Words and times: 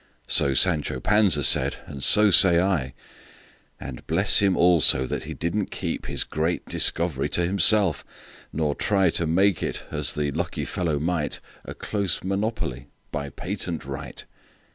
So 0.25 0.55
Sancho 0.55 0.99
Panza 0.99 1.43
said, 1.43 1.75
and 1.85 2.03
so 2.03 2.31
say 2.31 2.59
I:And 2.59 4.07
bless 4.07 4.39
him, 4.39 4.57
also, 4.57 5.05
that 5.05 5.25
he 5.25 5.35
did 5.35 5.55
n't 5.55 5.69
keepHis 5.69 6.27
great 6.27 6.65
discovery 6.65 7.29
to 7.29 7.45
himself; 7.45 8.03
nor 8.51 8.73
tryTo 8.73 9.29
make 9.29 9.61
it—as 9.61 10.15
the 10.15 10.31
lucky 10.31 10.65
fellow 10.65 10.97
might—A 10.97 11.75
close 11.75 12.23
monopoly 12.23 12.87
by 13.11 13.29
patent 13.29 13.85
right! 13.85 14.25